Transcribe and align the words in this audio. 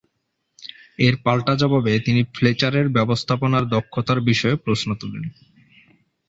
এর 0.99 1.15
পাল্টা 1.23 1.53
জবাবে 1.55 1.93
তিনি 1.99 2.21
ফ্লেচারের 2.33 2.87
ব্যবস্থাপনার 2.89 3.63
দক্ষতার 3.67 4.19
বিষয়ে 4.29 4.55
প্রশ্ন 4.57 4.89
তুলেন। 4.95 5.25